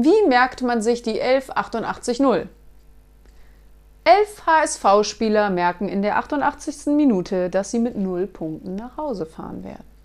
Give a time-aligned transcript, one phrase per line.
[0.00, 2.20] Wie merkt man sich die 11880?
[4.04, 6.94] Elf HSV-Spieler merken in der 88.
[6.94, 9.97] Minute, dass sie mit null Punkten nach Hause fahren werden.